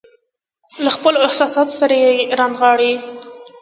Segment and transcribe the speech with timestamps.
[0.83, 2.93] له خپلو احساساتو سره يې رانغاړي.